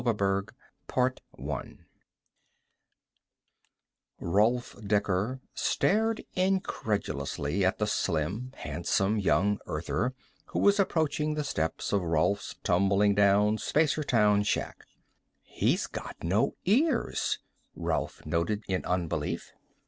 _Rolf 4.19 4.75
Dekker 4.81 5.39
stared 5.53 6.23
incredulously 6.35 7.63
at 7.63 7.77
the 7.77 7.85
slim, 7.85 8.51
handsome 8.55 9.19
young 9.19 9.59
Earther 9.67 10.15
who 10.45 10.59
was 10.59 10.79
approaching 10.79 11.35
the 11.35 11.43
steps 11.43 11.93
of 11.93 12.01
Rolf's 12.01 12.55
tumbling 12.63 13.13
down 13.13 13.57
Spacertown 13.59 14.43
shack. 14.43 14.85
He's 15.43 15.85
got 15.85 16.15
no 16.23 16.55
ears, 16.65 17.37
Rolf 17.75 18.25
noted 18.25 18.63
in 18.67 18.83
unbelief. 18.85 19.53